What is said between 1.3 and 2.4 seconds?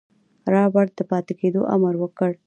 کېدو امر وکړ.